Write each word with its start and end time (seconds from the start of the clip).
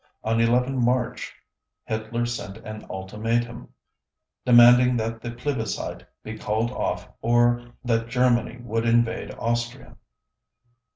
On 0.23 0.39
11 0.41 0.83
March 0.83 1.31
Hitler 1.83 2.25
sent 2.25 2.57
an 2.65 2.87
ultimatum, 2.89 3.71
demanding 4.43 4.97
that 4.97 5.21
the 5.21 5.29
plebiscite 5.29 6.03
be 6.23 6.39
called 6.39 6.71
off 6.71 7.07
or 7.21 7.67
that 7.85 8.07
Germany 8.09 8.57
would 8.63 8.87
invade 8.87 9.29
Austria. 9.37 9.95